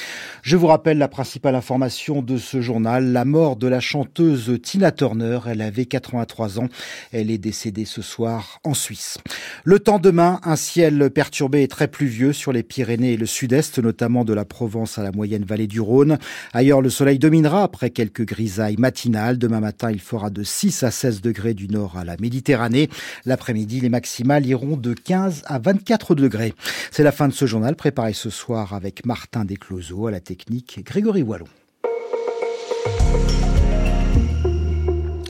Je 0.41 0.57
vous 0.57 0.67
rappelle 0.67 0.97
la 0.97 1.07
principale 1.07 1.55
information 1.55 2.21
de 2.21 2.37
ce 2.37 2.61
journal, 2.61 3.11
la 3.11 3.25
mort 3.25 3.55
de 3.55 3.67
la 3.67 3.79
chanteuse 3.79 4.59
Tina 4.61 4.91
Turner. 4.91 5.39
Elle 5.47 5.61
avait 5.61 5.85
83 5.85 6.59
ans. 6.59 6.67
Elle 7.11 7.31
est 7.31 7.37
décédée 7.37 7.85
ce 7.85 8.01
soir 8.01 8.59
en 8.63 8.73
Suisse. 8.73 9.17
Le 9.63 9.79
temps 9.79 9.99
demain, 9.99 10.39
un 10.43 10.55
ciel 10.55 11.09
perturbé 11.09 11.63
et 11.63 11.67
très 11.67 11.87
pluvieux 11.87 12.33
sur 12.33 12.51
les 12.51 12.63
Pyrénées 12.63 13.13
et 13.13 13.17
le 13.17 13.25
sud-est, 13.25 13.79
notamment 13.79 14.25
de 14.25 14.33
la 14.33 14.45
Provence 14.45 14.97
à 14.97 15.03
la 15.03 15.11
moyenne 15.11 15.43
vallée 15.43 15.67
du 15.67 15.81
Rhône. 15.81 16.17
Ailleurs, 16.53 16.81
le 16.81 16.89
soleil 16.89 17.19
dominera 17.19 17.63
après 17.63 17.89
quelques 17.89 18.25
grisailles 18.25 18.77
matinales. 18.77 19.37
Demain 19.37 19.59
matin, 19.59 19.91
il 19.91 20.01
fera 20.01 20.29
de 20.29 20.43
6 20.43 20.83
à 20.83 20.91
16 20.91 21.21
degrés 21.21 21.53
du 21.53 21.67
nord 21.67 21.97
à 21.97 22.03
la 22.03 22.15
Méditerranée. 22.19 22.89
L'après-midi, 23.25 23.79
les 23.79 23.89
maximales 23.89 24.45
iront 24.45 24.77
de 24.77 24.93
15 24.93 25.43
à 25.45 25.59
24 25.59 26.15
degrés. 26.15 26.53
C'est 26.91 27.03
la 27.03 27.11
fin 27.11 27.27
de 27.27 27.33
ce 27.33 27.45
journal 27.45 27.75
préparé 27.75 28.13
ce 28.13 28.29
avec 28.53 29.05
Martin 29.05 29.45
Descloseaux 29.45 30.07
à 30.07 30.11
la 30.11 30.19
technique, 30.19 30.81
Grégory 30.85 31.23
Wallon. 31.23 31.47